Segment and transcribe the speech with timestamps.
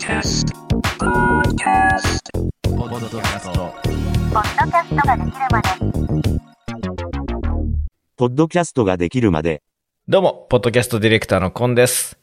[0.00, 0.48] Podcast.
[0.98, 2.30] Podcast.
[2.62, 3.74] ポッドキャスト。
[4.30, 5.68] ポッドキャストができるまで
[8.16, 9.62] ポッドキャストができるまで、
[10.08, 12.18] どうも、ポッドキャストディレクターのコンです。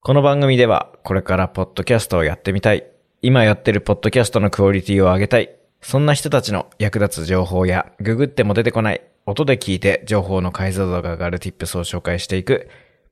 [0.00, 2.86] この番組では、これからポッドキャストをやってみたい、
[3.22, 12.68] 今やってるポッドキャストのクオリティを上げたい、そんな人たちの役立つ情報や、ググっても出てこない、音で聞いて情報の解像度が上がる tips を紹介していく、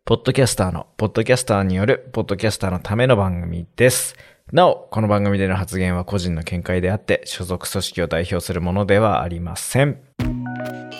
[0.07, 4.17] ポッドキャスターの、ポッドキャスターによる、ポッドキャスターのための番組です。
[4.53, 9.97] なお、この番組での発言は個人の見解であって、所属組織を代表するものではありません。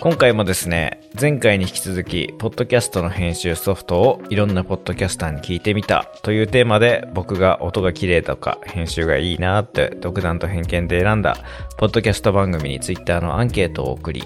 [0.01, 11.37] 今回もですね、前回に引き続き、ポッドキャストの編集ソフトをいろんなポッドキャスターに聞いてみたというテーマで、僕が音が綺麗とか編集がいいなって独断と偏見で選んだ、
[11.77, 14.23] ポッドキャスト番組に Twitter のアンケートを送り、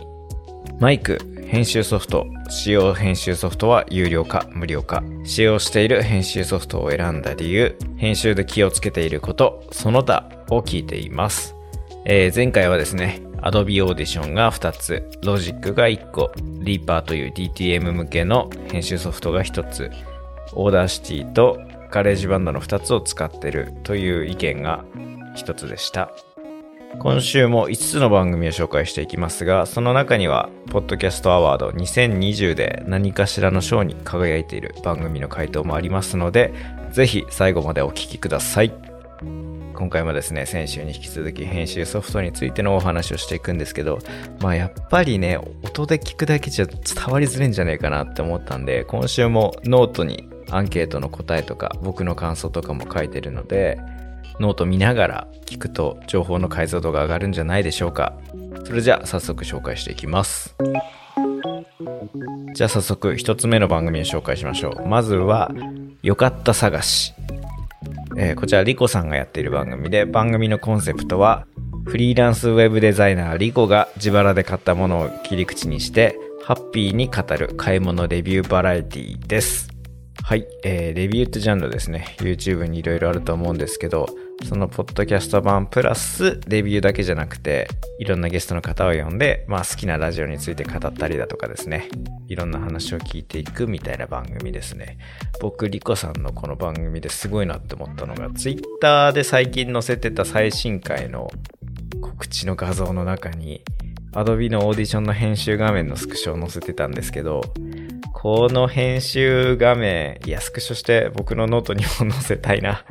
[0.80, 1.19] マイク、
[1.49, 11.55] 編集ソフト、使用編集ソフトは有料か無料か、使用している編集ソフトを選んだ理由、編集で気をつけていること、その他を聞いています。
[12.06, 16.31] えー前回はですね、Adobe Audition が2つ、Logic が1個、
[16.64, 19.91] Reaper という DTM 向けの編集ソフトが1つ、
[20.53, 21.59] Audacity と
[21.91, 24.84] GarageBand の2つを使ってるという意見が
[25.36, 26.11] 1つでした。
[26.97, 36.51] 今週も5つの番組を紹介していきますが、その中には、ポッドキャストアワード2020で何かしらの賞に輝いている番組の回答もありますので、
[36.91, 38.73] ぜひ最後までお聞きください。
[39.75, 43.99] 今回もですね、先週に引き続き編集ソフトについてのお話をしていくんですけど、
[44.41, 53.79] まあやっぱりね、音で聞くだけじゃ伝わりづらいんじゃねえかなって思ったんで、今週もノートにアンケートの答えとか、僕の感想とかも書いてるので、
[54.39, 58.13] ノート見ながら聞くと情報の解像度が上がるんじゃないでしょうか。
[58.65, 60.55] それじゃあ早速紹介していきます。
[62.53, 64.87] じゃあ早速一つ目の番組を紹介しましょう。
[64.87, 65.51] まずは、
[66.01, 67.13] よかった探し。
[68.17, 71.45] えーこちらリコさんがやっている番組で番組のコンセプトは
[71.85, 79.69] フリーランスウェブデザイナーリコが自腹で買ったものを切り口にしてハッピーに語る買い物レビューバラエティです。
[80.23, 82.16] はい、えーレビューってジャンルですね。
[82.19, 84.07] YouTube にいろいろあると思うんですけど、
[84.44, 87.67] そのポッドキャスト版プラスレビューだけじゃなくて、
[88.00, 91.89] いろんなゲストの方を呼んで、まあ好きなラジオについて語ったりだとかですね、
[92.27, 94.97] いろんな話を聞いていくみたいな番組ですね。
[95.41, 101.29] 僕、リコさんのこの番組ですごいなって思ったのが、Twitter で最近載せてた最新回の
[102.01, 103.63] 告知の画像の中に、
[104.13, 107.41] Adobe のオーディションの編集画面のスクショを載せてたんですけど、
[108.13, 112.83] この編集画面、いや、スクショして僕のノートにも載せたいな。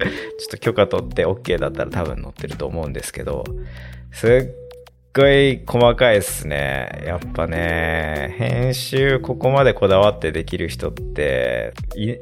[0.00, 3.44] ちょっと許可取って OK だったら多分載ってると思うんですけど、
[4.12, 4.30] すっ
[5.12, 7.02] ごい細かいっすね。
[7.04, 11.74] やっぱね、編集ここまでこだわってできる人って、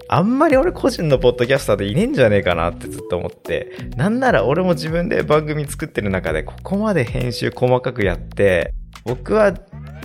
[0.08, 8.72] あんまり俺個人のポッドキャスターでいねえんじゃねえかなってずっと思って、なんなら俺も自分で番組作ってる中でここまで編集細かくやって、
[9.04, 9.54] 僕は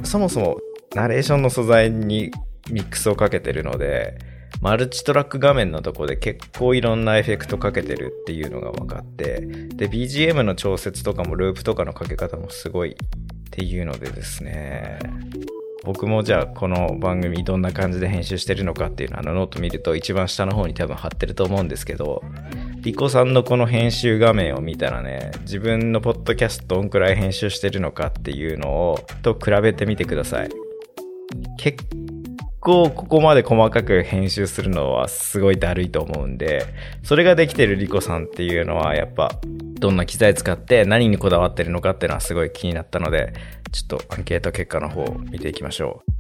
[0.03, 0.57] そもそも
[0.93, 2.31] ナレーションの素材に
[2.69, 4.17] ミックスをかけてるので、
[4.63, 12.95] マルチトラック画面のとこで結構いろんなエフェクトかけてるっていうのが分かって、で、BGM の調節とかもループとかのかけ方もすごいっ
[13.51, 14.99] ていうのでですね、
[15.83, 22.23] 僕もじゃあこの番組どんな感じで編集してるのかっていうのをあのノート見ると一番下の方に多分貼ってると思うんですけど、
[22.77, 30.49] リコさんのこの編集画面を見たらね、自分のポッドキャストどんくらい編集してるのかっていうのをと比べてみてください。
[31.57, 31.83] 結
[32.63, 36.65] 構ここまで細かく編集するのはすごいだるいと思うんで、
[37.03, 39.31] それができてるリコさんっていうのはやっぱ
[39.79, 43.33] どんな機材使って何にこだわってるのかっていうのはすごい気になったので、
[43.71, 46.13] ちょっとアンケート結果の方を見ていきましょう。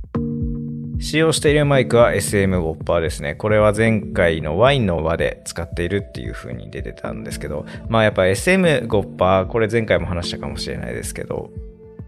[1.01, 3.35] 使用しているマイクは SM ウォッパーですね。
[3.35, 11.51] これは前回のワインの輪で使っているっていう風に出てたんですけど、まあやっぱ SM ウォッパー、これ前回も話したかもしれないですけど、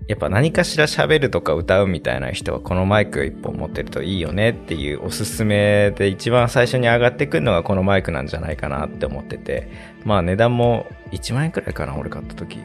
[0.08, 9.96] やっぱ何かしら喋るとか歌うみたいな人はこのマイク一本持ってるといいよねっていうおすすめで一番最初に上がってくるのがこのマイクなんじゃないかなって思ってて。
[10.04, 12.60] まあ値段も1万円くらいかな俺買った時。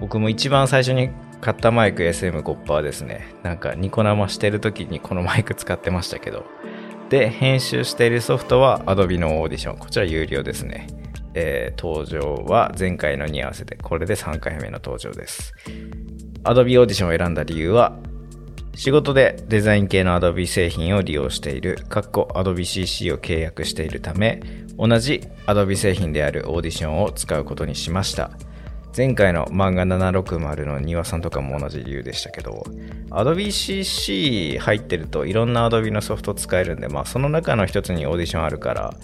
[0.00, 1.08] 僕も一番最初に
[1.40, 3.34] 買ったマイク SM5% ですね。
[3.42, 6.44] なんかニコ生してる時にこのマイク使ってましたけど。
[7.08, 9.78] で編集しているソフトは Adobe のオーディション。
[9.78, 10.88] こちら有料ですね。
[11.32, 15.54] えー登場は前回のに合わせてこれで3回目の登場です。
[16.46, 17.96] Adobe Audition を選んだ理由は、
[18.74, 24.40] 仕事でデザイン系の Adobe 製品を利用している、かっこ Adobe CC を契約しているため、
[24.78, 28.30] 同じ Adobe 製品である Audition を使うことにしました。
[28.96, 32.64] 前回の漫画760の庭さんとかも同じ理由でしたけど、
[33.10, 38.94] Adobe CC 入ってるといろんな Adobe のソフト使えるんで、まあその中の一つに Audition あるから、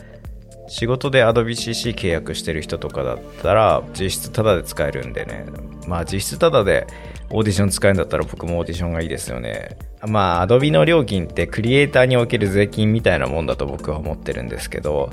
[0.68, 5.44] 仕事で Adobe CC 契約してる人とかだったら実質タダで使えるんでね
[5.86, 6.86] まあ実質タダで
[7.32, 9.76] オーディション使えるんだったら僕もオーディションがいいですよね。
[10.06, 15.10] まあ Adobe の料金ってクリエイターにおける税金みたいなもんだと僕は思ってるんですけど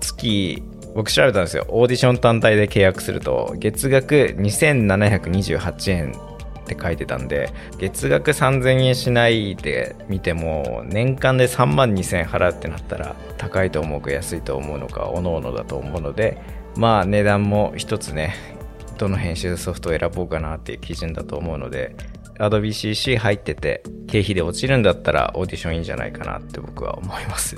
[0.00, 0.62] 月
[0.94, 1.66] 僕調べたんですよ。
[1.68, 16.40] オーディション単体で契約すると月額2728円って書いてたんで月額3000円しないで見ても年間で3万2000円払うってなったら高いと思うか安いと思うのかおのおのだと思うので
[16.76, 18.59] まあ値段も一つね
[19.00, 21.96] どの編集ソフトを選ぼうかなっていう基準だと思うので
[22.38, 27.56] Adobe CC 入ってて経費で落ちるんだったらオーディションいいんじゃないかなって僕は思います。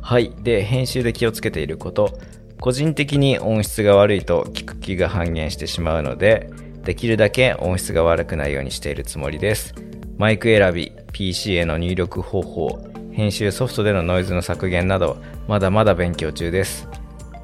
[0.00, 0.32] はい。
[0.42, 2.18] で編集で気をつけていること。
[2.60, 6.50] 個人的に音質が悪いと聞く気が半減してしまうので
[6.82, 9.74] できるだけ音質が悪くないようにしているつもりです。
[10.16, 12.80] マイク選び PC への入力方法
[13.12, 16.88] 編集ソフトでのノイズの削減などまだまだ勉強中です。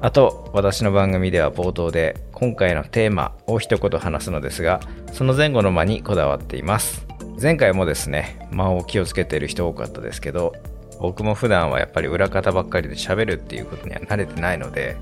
[0.01, 4.81] あと私の番組では冒頭で今回のテーマを一言話すのですが
[5.13, 7.07] その前後の間にこだわっています。
[7.41, 10.53] 前回もですね間を気をつけている人多かったですけど
[10.99, 14.95] 僕も普段はやっぱり裏方ばっかりで喋るっていうことには慣れてないので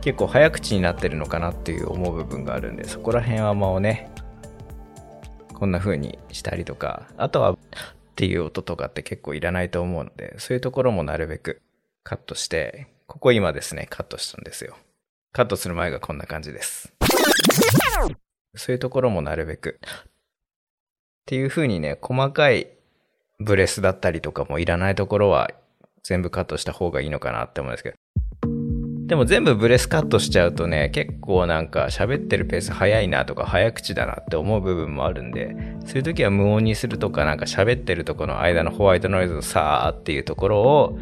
[0.00, 4.10] 結構早口になってるのかなっていう思う部分があるんでそこら辺は間をね
[5.52, 7.56] こんな風にしたりとかあとはっ
[8.16, 11.60] ていう音とかって結構いらないと思うのでそういうところもなるべく
[12.02, 14.76] カットしてここ今ですねカットしたんですよ。
[15.34, 16.92] カットする前がこんな感じです。
[18.54, 19.80] そういうところもなるべく。
[19.82, 20.00] っ
[21.26, 22.68] ていう風にね細かい
[23.40, 25.50] ブレスだったりとかもいらないところは
[26.04, 27.96] 全部カットした方がいいのかなって思うんですけど。
[29.06, 40.98] でも全部ブレスカットしちゃうとね、結構なんか喋ってるペース早いなとか早口だなって思う部分もあるんで、そういう時は無音にするとかなんか喋ってるとこの間のホワイトノイズのさーっていうところを、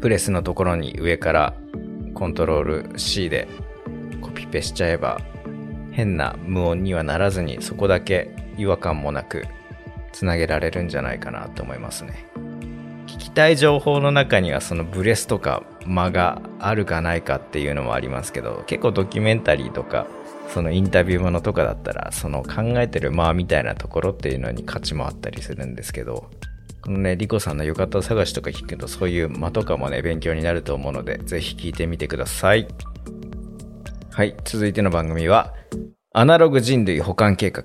[0.00, 1.54] プレスのところに上から
[2.14, 3.46] コントロール C で
[4.48, 5.20] ペしちゃえば、
[5.92, 9.46] 変な無音にはならずにそこだけ違和感もなく
[10.12, 12.26] つなげられるんじゃないかなと思いますね。
[13.06, 20.06] 聞きたい情報の中にはそのブレスとか間があるかないかっていうのもありますけど結構ドキュメンタリーとか
[20.48, 26.30] そのインタビューものとかだったらその考えてる間みたいなところっていうのに価値もあったりするんですけど
[26.82, 32.68] このねリコさんの浴衣探しとか聞くとそういう間とかもね勉強になると思うのでぜひ聞いてみてください
[34.18, 35.54] はい続いての番組は
[36.12, 37.62] アナログ人類保管計画。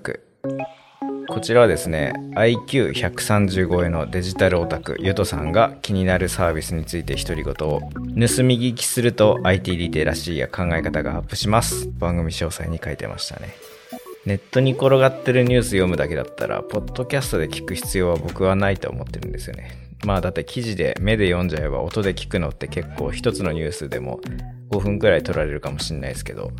[1.26, 11.90] こちらはですね IQ130 超えのデジタルオタクゆとさんが気になるサービスについて独り言を盗み聞きすると IT リテラシーや考え方がアップします。
[11.98, 13.56] 番組詳細に書いてましたね。
[14.26, 19.84] ネットに転がってるニュース読むだけだったらポッドキャストで聞く必要は僕はないと思ってるんですよね。
[20.04, 24.20] まあだって記事で目で読んじゃえば音で聞くのって結構一つのニュースでも
[24.70, 26.52] 5分くらい取られるかもしれないですけど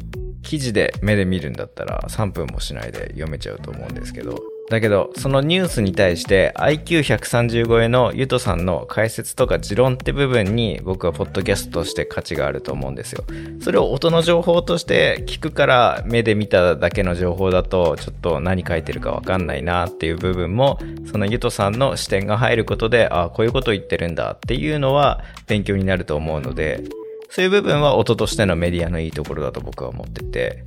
[0.43, 4.43] 記事で目で見るんだったら3分もしないで読めちゃうと思うんですけど
[4.75, 13.25] だけど、そのニュースに対して IQ130 超えのゆとさんの解説とか持論って部分に僕はポッドキャストとして価値があると思うんですよ。
[13.61, 20.79] それを音の情報として聞くから目で見ただけの情報だとちょっと何書いてるかわかんないなっていう部分も
[21.11, 26.85] そのゆとさんの視点が入ることでああこういうこと言ってるんだっていうのは勉強になると思うので
[27.31, 30.65] そういう部分は音としてのメディアのいいところだと僕は思ってて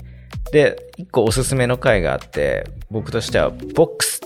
[0.52, 4.22] で、一個おすすめの回があって、僕としては、ボックス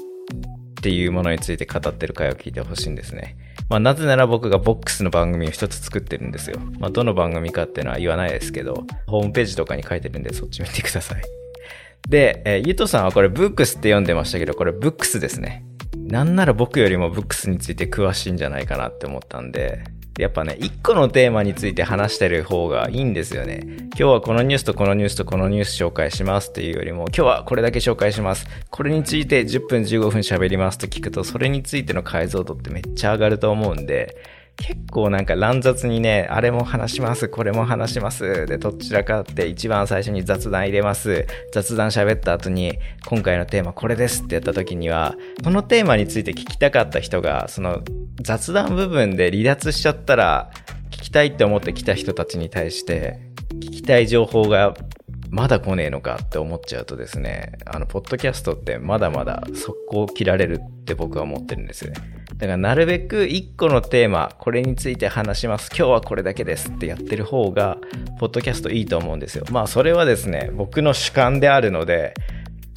[0.79, 3.38] っていうものについて語ってる回を聞いてほしいんですね。
[3.70, 6.60] まあ、なぜなら僕がボックスの番組を一つ作ってるんですよ。
[6.79, 11.22] まあ、どの番組かっていうのは言わないですけど、ホームページとかに書いてるんで、そっち見てください。
[12.10, 15.63] で、えー、ゆとさんはこれブックスって読んでましたけど、これブックスですね。
[15.96, 19.84] なんなら僕よりもブックスについて詳しいんじゃないかなって思ったんで、
[20.22, 23.62] やっぱね、一個のテーマについて話してる方がいいんですよね。
[23.66, 28.46] 今日はこのニュースとこのニュースとこのニュース紹介しますっていうよりも、今日はこれだけ紹介します。
[28.70, 34.16] これについて10分15分喋りますと聞くと、それについての解像度ってめっちゃ上がると思うんで、
[34.62, 38.46] 結構なんか乱雑にね、あれも話します、これも話します。
[38.46, 41.25] で、どちらかって一番最初に雑談入れます。
[41.51, 42.77] 雑談喋った後に、
[43.08, 47.82] 今回のテーマこれですってやった時には、そのテーマについて聞きたかった人が、その
[48.22, 50.51] 雑談部分で離脱しちゃったら、
[50.91, 53.20] 聞きたいって思ってきた人たちに対して、
[53.56, 54.75] 聞きたい情報が
[55.32, 62.02] まだ来ねえのかって思っちゃうとですね、あの、ポッドキャストってまだまだ速攻切られるって僕は思ってるんですよね。
[62.36, 65.70] だからなるべく一個のテーマ、これについて話します。
[65.70, 67.78] 今日はこれだけですってやってる方が、
[68.20, 69.46] ポッドキャストいいと思うんですよ。
[69.52, 72.14] まあそれはですね、僕の主観であるので、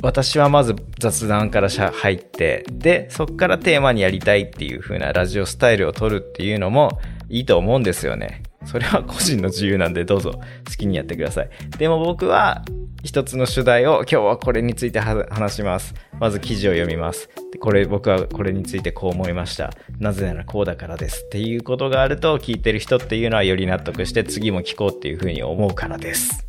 [0.01, 8.44] 私はまず雑談から入って、で、そっからテーマにやりたいっていう風なラジオスタイルを取るっていうのもいいと思うんですよね。
[8.65, 11.51] それは個人の自由なんでどうぞ好きにやってください。
[11.79, 12.65] でも僕は
[13.03, 15.95] 一つの主題を今日はこれについて話します。
[16.19, 17.29] まず記事を読みます。
[17.61, 19.73] これ僕はこれについてこう思いました。
[19.99, 26.47] なぜならこうだからですっていうことがあると聞いてる人っていうのはより納得して次も聞こうっていうふうに思うからです。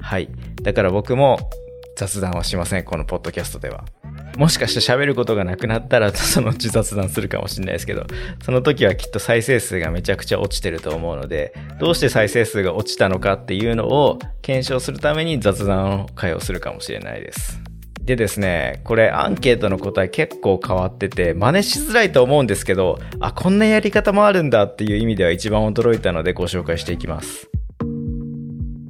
[0.00, 0.28] はい。
[0.62, 1.38] だから僕も
[1.96, 2.84] 雑談はしません。
[2.84, 3.84] このポッドキャストでは。
[4.36, 8.06] もしかして喋ることがなくなったらそのうち雑談するかもしれないですけど、
[8.44, 17.60] その時はきっと再生数がめちゃくちゃ落ちてると思うので、どうして再生数が落ちたのかっていうのを検証するために雑談会をするかもしれないです。
[18.00, 27.48] でですね、これアンケートの答え結構変わってて、真似しづらいと思うんですけど、あ、こんなやり方もあるんだっていう意味では一番驚いたのでご紹介していきます。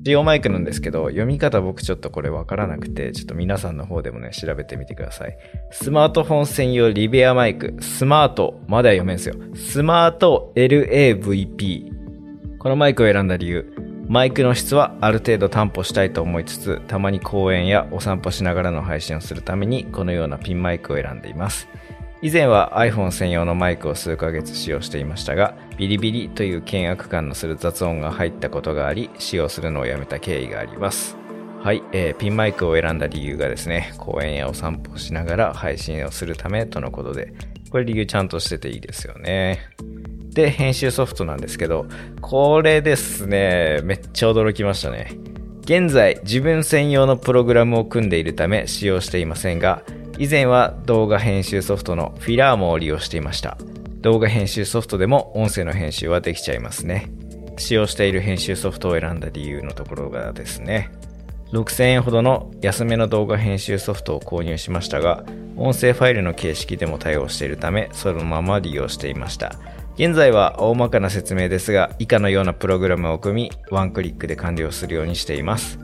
[0.05, 5.37] 使用マイクなんですけど、読み方僕ちょっとこれわからなくて、ちょっと皆さんの方でもね、調べてみてください。
[5.71, 9.37] スマートフォン専用リベアマイク、スマート、まだ読めんすよ。
[9.55, 11.93] スマート LAVP。
[12.59, 13.73] このマイクを選んだ理由、
[14.09, 21.69] マイクの質はある程度担保したいと思いつつ、たまに公園やお散歩しながらの配信をするために、このようなピンマイクを選んでいます。
[22.23, 31.17] 以前は iPhone 専用のマイクを数ヶ月使用していましたが、ビリビリという険悪感のする雑音が入ったことがあり、使用するのをやめた経緯があります。
[31.61, 37.33] はい、えー、ピンマイクを選んだ理由がですね、公園やお散歩しながら配信をするためとのことで、
[37.71, 39.71] これ理由ちゃんとしてていいですよね。
[40.29, 41.87] で、編集ソフトなんですけど、
[42.21, 45.17] これですね、めっちゃ驚きましたね。
[45.63, 49.83] 現在、自分専用のプログラムを組んでいるため使用していませんが、
[50.17, 53.59] 以前は動画編集ソフトのフィラーモを利用していました。
[54.03, 57.09] 動画編集ソフトでも音声の編集はできちゃいますね。
[57.57, 60.91] 使用している編集ソフトを選んだ理由のところがですね、
[61.53, 65.23] 6000円ほどの安めの動画編集ソフトを購入しましたが、
[65.57, 69.55] 音声ファイルの形式でも対応しているため、そのまま利用していました。
[69.95, 75.79] 現在は大まかな説明ですが、以下のようなプログラムを組み、ワンクリックで完了するようにしています。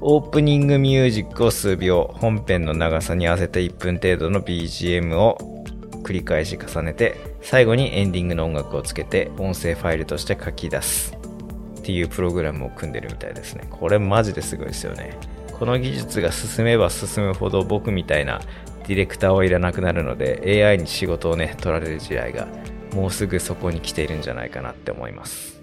[0.00, 5.57] オープニングミュージックを数秒、本編の長さに合わせて1分程度の BGM を
[6.08, 11.18] 繰り返し重ねて、最後にエンディングの音楽をつけて、音声ファイルとして書き出す。
[11.80, 13.66] っていうプログラムを組んでるみたいですね。
[13.68, 15.18] これマジですごいですよね。
[15.52, 18.40] この技術が進めば進むほど僕みたいな
[18.86, 22.46] ディレクターはいらなくなるので AI に仕事をね取られる時代が
[22.94, 25.60] もうすぐそこに来ているんじゃないかなって思います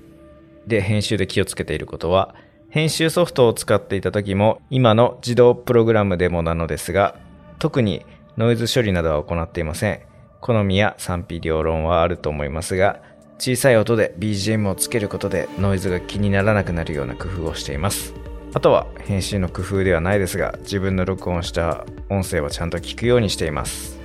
[0.67, 2.35] で編集で気をつけていることは
[2.75, 7.15] 編集ソフトを使っていた時も今の自動プログラムでもなのですが、
[7.57, 10.01] 特にノイズ処理などは行っていません。
[10.45, 12.99] 好みや賛否両論はあると思いますが、
[13.39, 18.13] 小さい音で BGM をつけることでノイズが気にならなくなるような工夫をしています。
[18.53, 23.99] あとは編集の工夫ではないですが、自分の録音した音声はちゃんと聞くようにしています。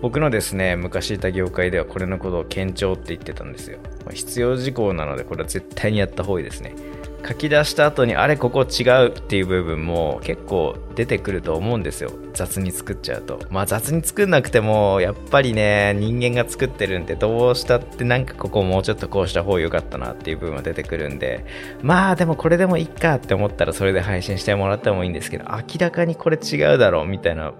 [0.00, 3.80] 僕のですね、昔いた業界ではこれのことを堅調って言ってたんですよ。
[4.12, 6.76] 必要事項なのでこれは絶対にやった方がいいですね。
[7.26, 12.10] 書き出した後にあれここ違うっていう部分も結構出てくると思うんですよ。
[12.34, 13.40] 雑に作っちゃうと。
[13.50, 21.44] まあ雑に作んなくてもやっぱりね人間が作ってるんでどうしたってなんかここもうちょっとこうした方が良かったなっていう部分は出てくるんで。
[21.82, 27.52] まあでもこれでもいいかって思ったらそれで配信してもらってもいいんですけど明らかにこれ違うだろうみたいな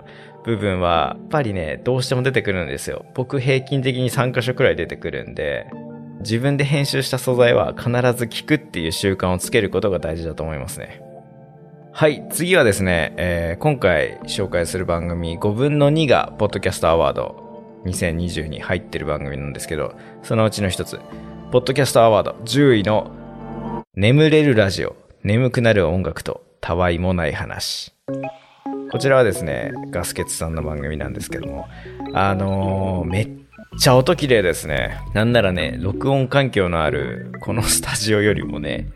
[0.44, 3.06] 部分はやっぱりねどうしても出てくるんですよ。
[3.14, 5.66] 僕平均的に3箇所くらい出てくるんで。
[6.22, 11.02] 自分で編集した素材は必ず聞くっていう習慣をつけることが大事だと思いますね。
[11.92, 21.00] はい、次はですね、えー、今回紹介する番組5分の2がポッドキャストアワード2020に入ってる番組なんですけど、そのうちの一つ、
[21.50, 27.92] ポッドキャストアワード10位の眠れるラジオ、眠くなる音楽とたわいもない話。
[28.92, 31.66] こちらはですね、ガスケツさんの番組なんですけども、
[32.14, 33.28] あのー、めっ
[33.78, 35.00] ちゃ音綺麗ですね。
[35.14, 38.88] なんならね、録音環境のあるこのスタジオよりもね、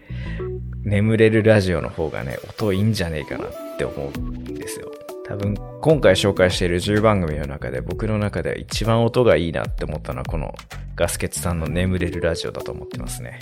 [0.84, 4.90] 眠れるラジオの方がね、音いいんじゃねえかなって思うんですよ。
[5.26, 10.54] 多分、今回紹介している10番組の中で僕の中で一番音がいいなって思ったのはこの
[10.94, 13.40] ガスケツさんの眠れるラジオだと思ってますね。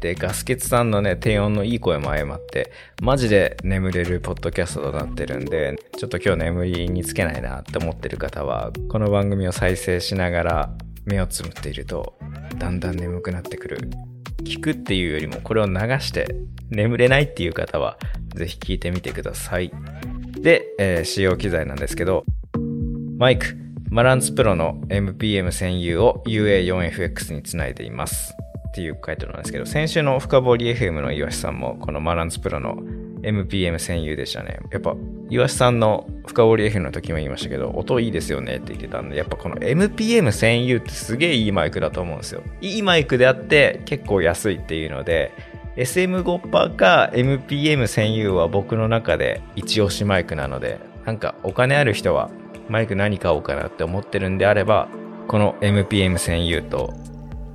[0.00, 2.70] で、ガスケツさんのね、低音のいい声も相まって、
[3.02, 10.70] マジで眠れるポッドキャストとなってるんで、ちょっと今日眠りにつけないなって思ってる方は、この番組を再生しながら
[11.04, 12.16] 目をつむっていると、
[12.58, 13.90] だんだん眠くなってくる。
[14.44, 16.26] 聞くっていうよりもこれを流して
[16.70, 17.98] 眠れないっていう方は、
[18.34, 19.72] ぜひ聞いてみてください。
[20.40, 22.24] で、えー、使用機材なんですけど、
[23.18, 23.56] マイク、
[23.90, 28.32] マランツプロの MPM 専用を UA4FX につないでいます。
[28.68, 32.76] っていう回答なんですけど、先週の深掘り FM の岩橋さんも、このマランズプロの
[33.22, 34.60] MPM 専用でしたね。
[34.70, 34.94] やっぱ、
[35.30, 42.42] 岩橋さんの深掘り FM の時も言いましたけど、音いいですよねって言ってたんで、やっぱこの MPM1000U ってすげえいいマイクだと思うんですよ。
[42.60, 45.32] いいマイクであって結構安いっていうので、
[45.76, 52.30] SM5% か MPM1000U は僕の中で一押しマイクなので、なんかお金ある人は
[52.68, 54.88] マイク何買おうかなって思ってるんであれば、
[55.28, 56.94] この MPM1000U と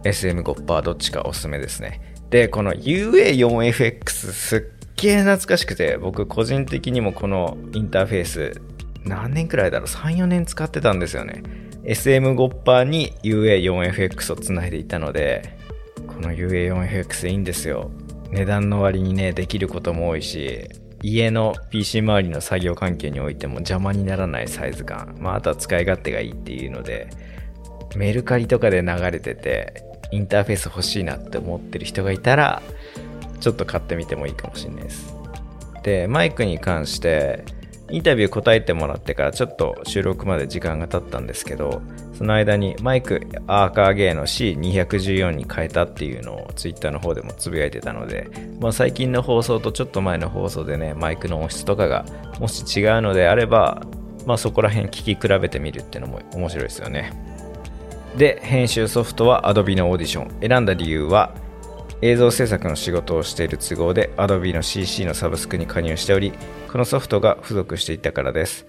[0.03, 2.15] SM5% どっちかおすすめですね。
[2.29, 4.61] で、この UA4FX すっ
[4.97, 8.61] げえ懐かしくて、僕個人的にもこのインターフェース
[9.05, 11.43] 何年くらいだろう ?3、4年使ってたんですよね。
[11.83, 15.57] SM5% に UA4FX をつないでいたので、
[16.07, 17.91] この UA4FX いいんですよ。
[18.31, 20.69] 値段の割にね、できることも多いし、
[21.01, 25.17] 家の PC 周りの作業環境においても邪魔にならないサイズ感。
[25.19, 27.09] まあ、あとは使い勝手がいいっていうので、
[27.95, 29.83] メルカリとかで流れてて、
[30.13, 32.61] インターフェース欲しいなって思ってる人がいたら、
[33.39, 35.15] ちょっと買ってみてもいいかもしれないです。
[35.81, 37.43] で、マイクに関して、
[37.89, 41.81] インタビュー答えてもらってからちょっと収録まで時間が経ったんですけど、
[42.15, 48.29] その間にマイクアーカーゲーの C214 に変えたっていうのを Twitter の方でもつぶやいてたので、
[48.59, 52.05] まあ、最近の放送とちょっと前の放送でね、マイクの音質とかが
[52.39, 53.81] もし違うのであれば、
[54.25, 57.32] まあ、そこら辺聞き比べてみるっていうのも面白いですよね。
[58.17, 60.47] で、編集ソフトは Adobe のオーディション。
[60.47, 61.33] 選んだ理由は、
[62.01, 66.31] 映像制作の仕事をしている都合で Adobe の CC のサブスクに加入しており、
[66.71, 68.67] このソフトが付属していたからです。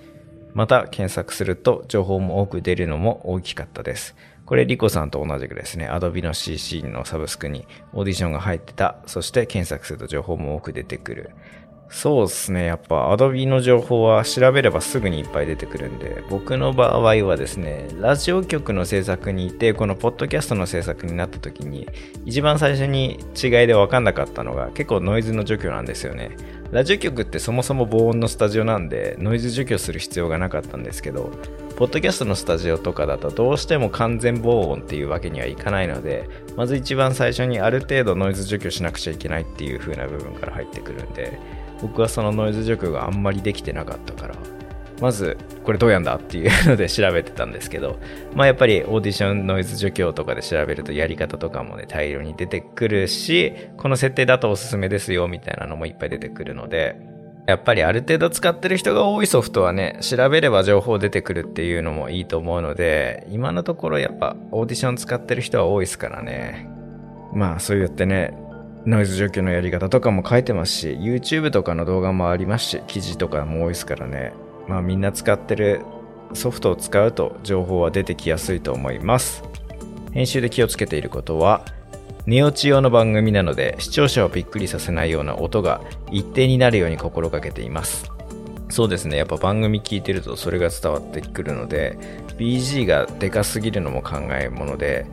[0.55, 4.17] また、検索すると情報も多く出るのも大きかったです。
[4.47, 8.97] これ、リコさんと同じくですね、Adobe の CC のサブスクにオーディションが入ってた。
[9.05, 11.31] そして検索すると情報も多く出てくる。
[11.89, 12.67] そうですね。
[12.67, 21.89] やっぱ Adobe の情報は調べればすぐにいっぱい出てくるんで、僕の場合はですね、ラジオ局の制作にいて、このポッドキャストの制作になった時に、
[22.27, 26.37] 一番最初に違いで分かんなかったのが結構ノイズの除去なんですよね。
[26.73, 31.31] ラジオ局ってそもそも防音のスタジオなんで、ノイズ除去する必要がなかったんですけど、
[31.77, 41.39] ポッドキャストのスタジオとかだとどうしても完全防音っていうわけにはいかないので、まず一番最初にある程度ノイズ除去しなくちゃいけないっていう風な部分から入ってくるんで、
[41.85, 44.35] 僕はそのノイズ除去があんまりできてなかったから、
[45.03, 47.99] まずこれどうやんだっていうので調べてたんですけど、
[48.35, 56.97] まあやっぱりオーディションノイズ除去とかで調べるとやり方とかもね大量に出てくるし、この設定だとおすすめですよみたいなのもいっぱい出てくるので、
[57.47, 66.67] やっぱりある程度使ってる人が多いソフトはね、調べれば情報出てくるっていうのもいいと思うので、今のところやっぱオーディション使ってる人は多いですからね。
[67.35, 68.33] まあそうやってね、
[68.87, 74.35] ノイズ除去のやり方とかも書いてますし、YouTube とかの動画もありますし、記事とかも多いですからね。
[74.69, 75.83] まあみんな使ってる
[76.35, 79.43] ソフトを使うと情報は出てきやすいと思います。
[80.13, 81.65] 編集で気をつけていることは、
[82.27, 88.11] 寝落ち用の番組なので視聴者をびっくりさせないような音が一定になるように心がけています。
[88.71, 91.99] そうですね、やっぱ番組聞いてるとそれが伝わってくるので、
[92.39, 95.07] BG がでかすぎるのも考えもので、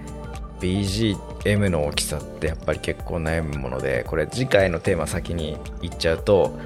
[0.61, 6.57] BGM の大きさってやっぱり結構悩むもので、これ次回のテーマ先に言っちゃうと、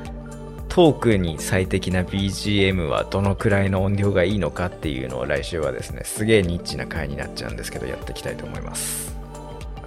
[0.68, 9.16] トークに最適な BGM はどのくらいの音量がいいのかっていうのを来週はですね、すげえニッチな回になっちゃうんですけど、やっていきたいと思います。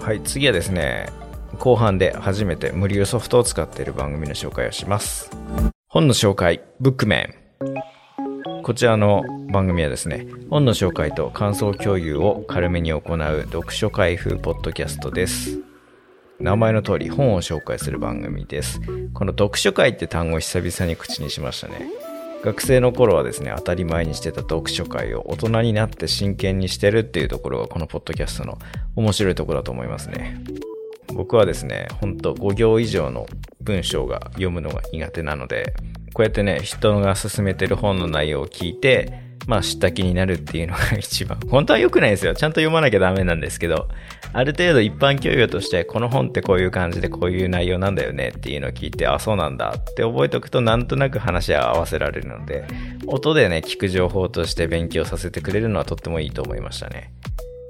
[0.00, 1.10] はい、次はですね、
[1.58, 5.30] 後半で初めて無料ソフトを使っている番組の紹介をします。
[5.88, 7.37] 本の紹介、ブックメン。
[8.68, 15.60] こちらの番組はですね、本の紹介と感想共有を軽めに行う読書会風ポッドキャストです。
[16.38, 18.82] 名前の通り本を紹介する番組です。
[19.14, 21.90] この読書会って単語を久々に口にしましたね。
[22.44, 28.58] 学生の頃はですね、当たり前にしてた読書会を大人になって真剣にしてるっていうところがこのポッドキャストの
[28.96, 30.44] 面白いところだと思いますね。
[31.14, 33.26] 僕はですね、ほんと5行以上の
[33.62, 35.72] 文章が読むのが苦手なので、
[36.14, 41.40] こうやってね、人が勧めてる本の内容を聞いて、まあ知った気になるっていうのが一番。
[41.48, 42.34] 本当は良くないですよ。
[42.34, 43.88] ちゃんと読まなきゃダメなんですけど、
[44.34, 52.64] ある程度一般教養として、この本ってこういう感じでこういう内容なんだよねっていうのを聞いて、あ、そうなんだって覚えておくとなんとなく話は合わせられるので、
[53.06, 57.10] 音でね、聞く情報として勉強させてくれるのはとってもいいと思いましたね。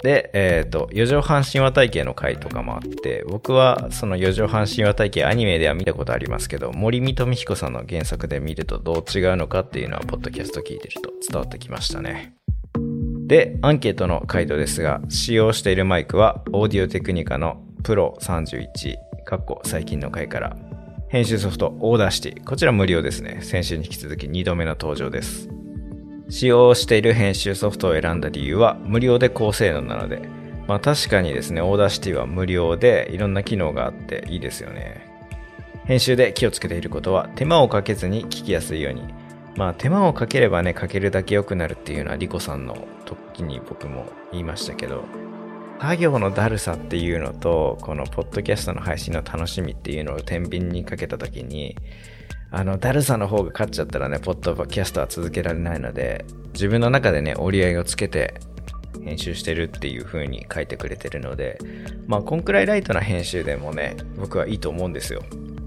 [0.03, 12.35] で、えっ、と、四畳半神話体系の回とかもあって、僕はその四畳半神話体系アニメでは見たことありますけど、森見登美彦さんの原作で見るとどう違うのかっていうのは、ポッドキャスト聞いてると伝わってきましたね。
[13.27, 20.57] で、アンケートの回答ですが、使用しているマイクは、オーディオテクニカの PRO31、かっこ最近の回から、
[21.09, 22.45] 編集ソフト、 Audacity。
[22.45, 23.41] こちら無料ですね。
[23.43, 25.49] 先週に引き続き2度目の登場です。
[26.29, 30.29] 使用している編集ソフトを選んだ理由は無料で高性能なので、
[30.67, 35.07] まあ確かにですね、 Audacity は無料でいろんな機能があっていいですよね。
[35.87, 39.03] 編集で気をつけていることは手間をかけずに聞きやすいように、
[39.57, 45.05] まあ手間をかければね、かけるだけ良くなるっていうのはリコさんの時に僕も言いましたけど、
[45.81, 51.77] 作業のだるさっていうのと、このポッドキャストの配信の楽しみっていうのを天秤にかけた時に、
[52.51, 58.35] あの、だるさの方が勝っちゃったらね、ポッドキャストは続けられないので、自分の中でね、折り合いをつけて
[59.05, 61.59] 編集してるっていう風に書いてくれてるので、
[62.07, 65.23] まあ、こんくらいライトな編集でもね、僕はいいと思うんですよ。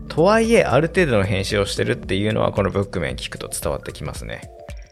[0.08, 4.41] とはいえ、ある程度の編集をしてるっていうのは、このブック面聞くと伝わってきますね。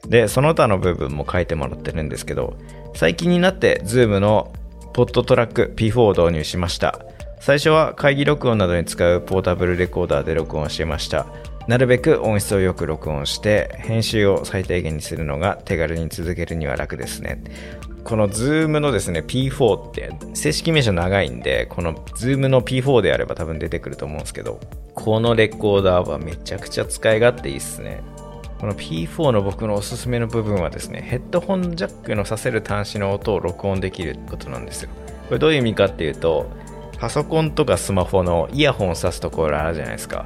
[0.08, 2.56] で、その他の部分も書いてもらってるんですけど、
[2.96, 4.54] 最近になって Zoom の
[4.94, 7.00] ポッドトラック P4 を導入しました。
[7.40, 11.28] 最初は会議録音などに使うポータブルレコーダーで録音してました。
[11.70, 17.44] なるべく音質をよく録音して編集を最低限にするのが手軽に続けるには楽ですね。
[18.04, 24.60] この Zoom のですね P4 って正式名称長いんでこの Zoom の P4 であれば多分出てくると思うんですけど
[24.96, 28.02] このレコーダーはめちゃくちゃ使い勝手いいっすね。
[28.60, 34.90] この P4 の僕のおすすめの部分はですねヘッドホンジャックのさせる端子の音を録音できることなんですよ。
[35.28, 36.50] これどういう意味かっていうと
[36.98, 40.26] パソコンとかスマホのイヤホンを挿すところあるじゃないですか。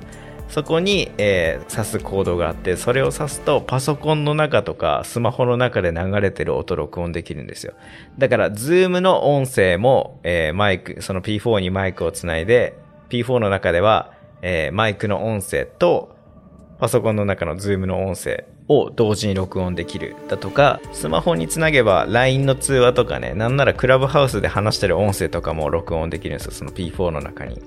[0.49, 7.73] そこに、えー、挿すコードがあって、それを挿すとパソコンの中とかスマホの中で流れてる音録音できるんですよ。
[8.17, 12.77] だから、 Zoom の音声も、えー、マイク、その P4 にマイクをつないで、
[13.09, 16.15] P4 の中では、えー、マイクの音声と、
[16.79, 27.61] パソコンの中の Zoom の音声を同時に録音できるだとか、スマホにつなげば LINE の通話とかね、なんならクラブハウスで話してる音声とかも録音できるんですよ、その P4 の中に。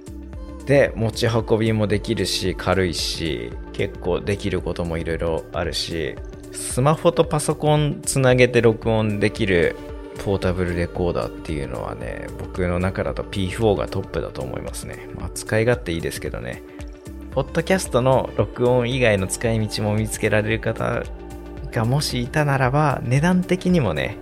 [0.67, 6.17] で持ち運びもできるし軽いし結構できることもいろいろあるし
[6.53, 9.77] スマホとパソコンつなげて録音できる
[10.25, 16.63] ポータブルレコーダーっていうのはね僕の中だと P4 がトップだと思いますね、まあ、使い勝手いいですけどね。
[17.31, 21.03] ポッドキャストの録音以外の使い道も見つけられる方
[21.71, 24.17] がもしいたならば値段的にもね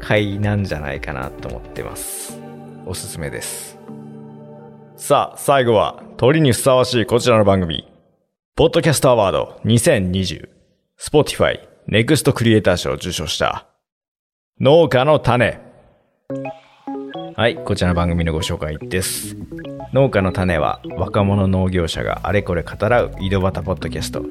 [0.00, 2.36] 買いなんじゃないかなと思ってます。
[2.86, 3.79] おすすめです。
[5.02, 7.88] さあ、最後は、鳥にふさわしいこちらの番組。
[8.54, 10.46] ポッドキャストアワード2020。
[11.00, 11.58] Spotify
[11.88, 13.66] Next クリエイター賞を受賞した。
[14.60, 15.58] 農家の種。
[17.34, 19.36] はい、こちらの番組のご紹介です。
[19.94, 24.22] 農家の種は若者農業者があれこれ語らう井戸端ポッドキャスト。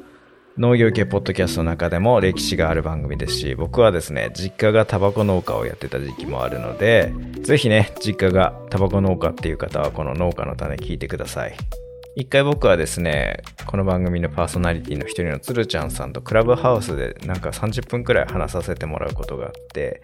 [0.58, 11.56] 農業系ポッドキャストの中でも歴史がある番組ですし、僕はですね、実家がタバコ農家をやってた時期もあるので、ぜひね、実家がタバコ農家っていう方はこの農家の種聞いてください。
[12.16, 20.02] 一回僕はですね、この番組のパーソナリティの一人のつるちゃんさんとクラブハウスでなんか30分くらい話させてもらうことがあって、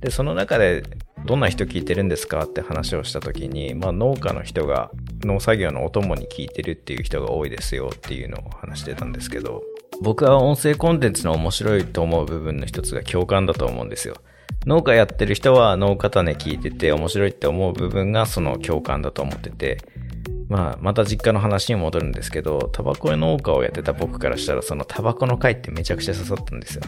[0.00, 0.82] で、その中で
[1.26, 4.90] どんな人聞いてるんですかって話をした時に、まあ農家の人が
[5.22, 9.62] 農作業のお供に聞いてるっていう人が多いですよっていうのを話してたんですけど、
[10.02, 14.16] 僕は音声コンテンツの面白いと思う部分の一つが共感だと思うんですよ。
[14.66, 19.78] 農家やってる人は農家種聞いてて面白いって思う部分がその共感だと思ってて、
[20.48, 26.82] まあ、また実家の話に戻るんですけど、タバコ農家をやってた僕からしたら、そのタバコの回ってめちゃくちゃ刺さったんですよ。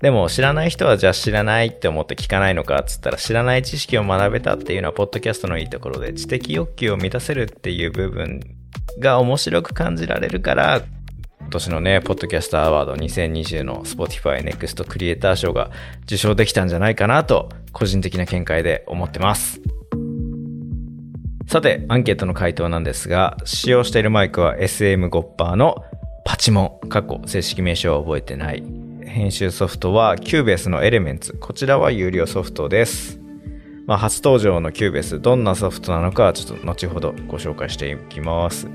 [0.00, 8.40] でも、知らない人はじゃあ知らないって思って聞かないのかっつったら、知らない知識を学べたっていうのは、ポッドキャストのいいところで、知的欲求を満たせるっていう部分
[9.00, 10.82] が面白く感じられるから、
[11.48, 15.70] 今年のね、ポッドキャストアワード2020の Spotify Next クリエイター賞が
[16.02, 19.58] 受賞できたんじゃないかなと、個人的な見解で思ってます。
[21.46, 25.84] さて、アンケートの回答なんですが、使用しているマイクは SM5% の
[26.26, 28.62] パチモン、過去正式名称は覚えてない。
[29.06, 31.38] 編集ソフトは Cubase の Elements。
[31.38, 33.18] こちらは有料ソフトです。
[33.86, 38.68] まあ、初登場の Cubase、どんなソフトなのかはちょっと後ほどご紹介していきます。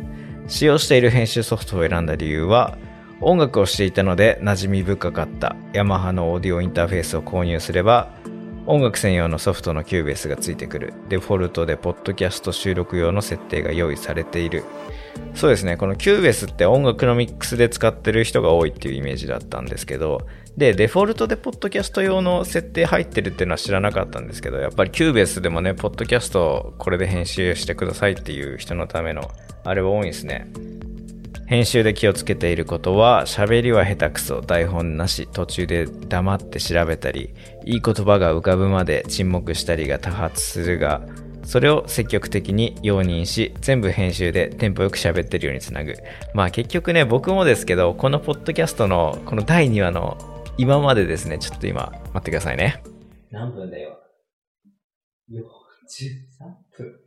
[0.47, 2.77] 使用している編集ソフトを選んだ理由は、
[3.21, 8.09] 音楽をしていたので馴染み深かったヤマハのオーディオインターフェースを購入すれば、
[8.65, 10.93] 音楽専用のソフトの Cubase がついてくる。
[11.09, 14.63] デフォルトでポッドキャスト収録用の設定が用意されている。
[15.35, 29.31] そうですね、この Cubase って音楽のミックスで使ってる人が多いっていうイメージだったんですけど、で、デフォルトでポッドキャスト用の設定入ってるっていうのは知らなかったんですけど、やっぱり Cubase でもね、ポッドキャストこれで編集してくださいっていう人のための、
[29.63, 30.47] あれは多いんですね。
[31.45, 37.33] 編集で気をつけていることは喋りは下手くそ台本なし途中で黙って調べたり
[37.65, 41.01] いい言葉が浮かぶまで沈黙したりが多発するが
[41.43, 45.93] それを積極的に容認し全部編集でテンポよく喋ってるようにつなぐ。
[46.33, 50.17] まあ結局ね僕もですけどこのポッドキャストのこの第2話の
[50.57, 52.81] 今までですねちょっと今待ってくださいね。
[53.31, 53.99] 何分だよ。
[55.31, 55.37] 43
[56.77, 57.03] 分。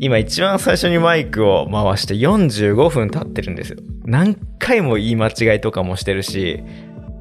[0.00, 3.78] 今一番最初にマイクを回して45分経ってるんですよ。
[4.04, 6.62] 何回も言い間違いとかもしてるし、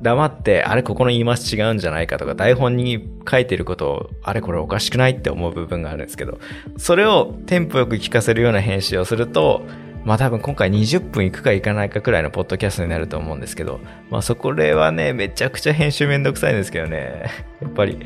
[0.02, 6.40] 黙って、あれここの言い回し違うんじゃないかとか、台本に書いてることを、あれこれおかしくないって思う部分があるんですけど、
[6.78, 9.64] それをテンポよく聞かせるような編集をすると、
[10.06, 13.80] まあ多分今回20分いくかいかないかくらいのポッドキャストになると思うんですけど、
[14.10, 17.24] まあそこではね、めちゃくちゃ編集めんどくさいんですけどね、
[17.62, 17.98] やっぱり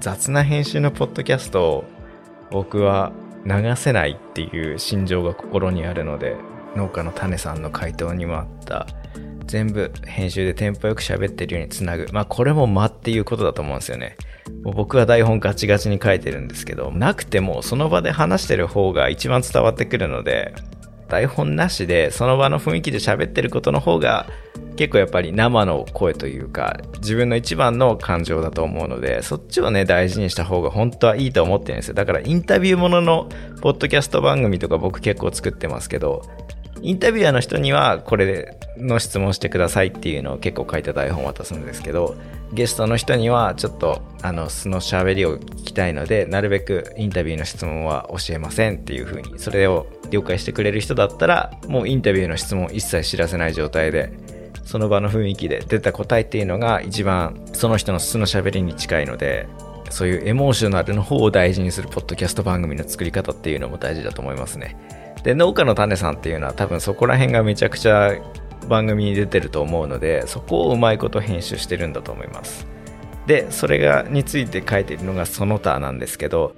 [0.00, 1.84] 雑な編集のポッドキャストを
[2.50, 3.12] 僕は
[3.46, 6.36] 流せないっていう心情が心にあるので、
[6.76, 8.86] 農家の種さんの回答にもあった、
[9.46, 12.06] 全部編集でテンポよく喋ってるようにつなぐ。
[12.12, 14.16] まあこれも間っていうことだと思うんですよね。
[14.62, 20.54] もう僕は台本ガチガチに書いてるんですけど、なくてもその場で話してる方が一番伝わってくるので、
[21.08, 24.26] 台本なしでその場の雰囲気で喋ってることの方が
[24.76, 33.28] 結構やっぱり生の声というか自分の一番の感情だと思うのでそっちをね大事にした方が本当はいいと思ってるんですよだからインタビューものの
[33.60, 36.22] ポッドキャスト番組とか僕結構作ってますけど
[36.82, 42.16] インタビュアーの人にはこれの質問してくださいっていうのを結構書いた台本を渡すんですけど
[42.52, 54.12] ゲストの人にはちょっとあの素の喋りを聞きたいのでなるべくインタビューの質問は教えませんっていう風にそれを了解してくれる人だったらもうインタビューの質問一切知らせない状態で
[54.64, 59.48] その場の雰囲気で出た答えっていうのが一番その人の素の喋りに近いので
[59.90, 64.76] そういうエモーショナルの方を大事にするポッドキャスト番組の作り方っていうのも大事だと思いますね。
[65.22, 68.12] で農家の種さんっていうのは多分そこら辺がめちゃくちゃ
[68.68, 72.66] 番組に出てると思うのでそこをうまいこと編集してるんだと思います。
[73.26, 76.54] でそれがについて書いているのがその他なんですけど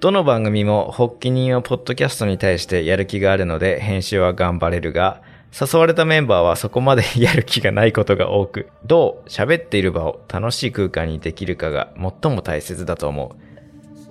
[0.00, 5.22] どの番組も発起人はポッドキャストに対してやる気があるので編集は頑張れるが
[5.58, 13.49] 誘われたメンバーはそこまでやる気がないことが多くどう喋っている場を楽しい空間にできるかが最も大切だと思う。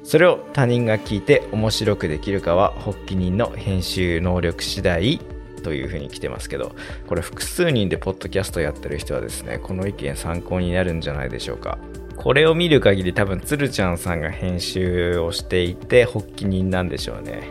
[0.10, 5.19] それを他人が聞いて面白くできるかは発起人の編集能力次第
[5.63, 6.72] というふうに来てますけど
[7.06, 11.78] これ複数人でポッドキャストやってる人はですねこの意見参考になるんじゃないでしょうか。
[12.17, 17.48] これを見る限り多分つるちゃんさんが編集をしていて発起人なんでしょうね。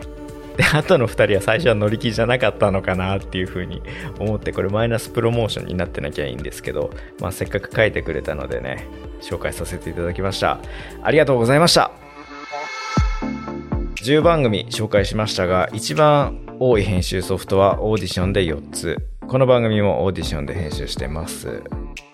[0.57, 3.81] で後の2人は最初は乗り気じゃなかったのかなっていう風に
[4.19, 6.91] 思ってこれマイナスプロモーションになってなきゃいいんですけど、
[7.21, 8.85] まあ、せっかく書いてくれたのでね
[9.21, 10.59] 紹介させていただきました。
[11.01, 12.08] ありがとうございました。
[14.09, 18.97] 10番組紹介しましたが一番多い編集ソフトはオーディションで4つ。
[19.27, 21.61] この番組もオーディションで編集してます。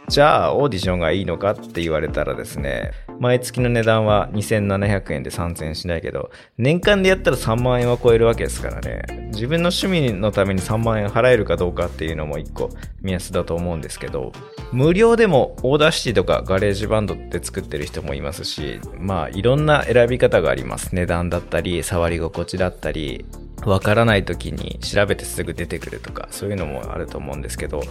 [0.07, 9.03] じゃあオーディションがいいのかって言われたらですね毎月の値段は2700円で3000円しないけど年間でやったら3万円は超えるわけですからね。
[9.31, 12.69] 自分の趣味のために3万円払えるかどうかっていうのも1個
[13.01, 14.31] 目安だと思うんですけど
[14.71, 20.95] 無料でも Audacity とか GarageBand って作ってる人もいますしまあいろんな選び方があります。
[20.95, 23.25] 値段だったり触り心地だったり
[23.65, 27.81] わからない時に調べてすぐ出てくるとかそういうのもあると思うんですけど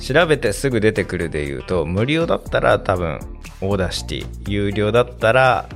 [0.00, 3.20] 調べてすぐ出てくるで言うと無料だったら多分
[3.60, 5.68] Audacity 有料だったら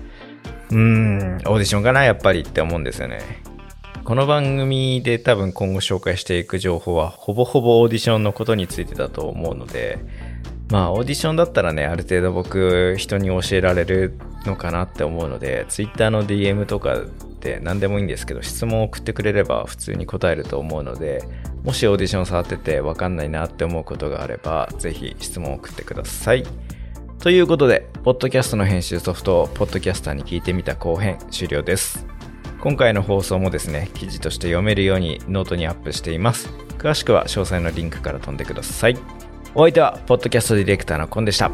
[0.70, 3.42] うーんオーディションかなやっぱりって思うんですよね。
[4.04, 10.00] この番組で多分今後紹介していく情報はほぼほぼオーディションのことについてだと思うので
[10.70, 16.98] まあオーディションだったらねある程度僕人に教えられるのかなって思うので Twitter の DM とか
[17.42, 21.24] で何でもいいんですけど質問を送ってくれれば普通に答えると思うので
[21.64, 26.44] もしオーディションを触ってて分かんないなって思うことがあればぜひ質問を送ってください。
[27.18, 32.07] ということでポッドキャストの編集ソフトをポッドキャスターに聞いてみた後編終了です。
[32.61, 36.48] 今回の放送もですね記事として読めるようにノートにアップしています。
[36.78, 38.96] 詳しくは詳細のリンクから飛んでください。
[39.55, 41.50] お相手はポッドキャストディレクターのコンでした。